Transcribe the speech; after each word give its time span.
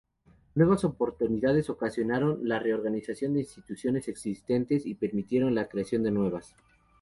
Nuevas 0.55 0.83
oportunidades 0.83 1.69
ocasionaron 1.69 2.39
la 2.49 2.57
reorganización 2.57 3.35
de 3.35 3.41
instituciones 3.41 4.07
existentes 4.07 4.83
y 4.87 4.95
permitieron 4.95 5.53
la 5.53 5.67
creación 5.67 6.01
de 6.01 6.09
nuevas. 6.09 6.55